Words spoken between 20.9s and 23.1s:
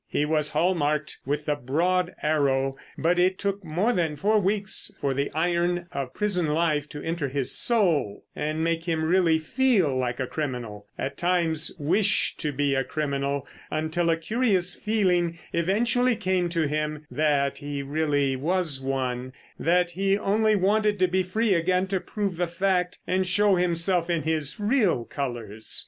to be free again to prove the fact